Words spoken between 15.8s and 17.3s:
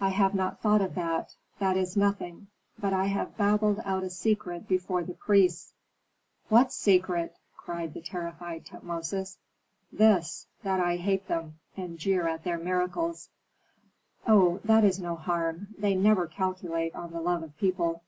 never calculate on the